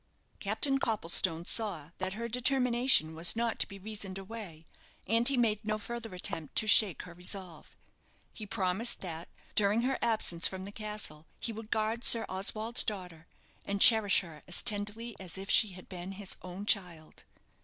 [0.39, 4.65] Captain Copplestone saw that her determination was not to be reasoned away,
[5.05, 7.77] and he made no further attempt to shake her resolve.
[8.33, 13.27] He promised that, during her absence from the castle, he would guard Sir Oswald's daughter,
[13.63, 17.23] and cherish her as tenderly as if she had been his own child.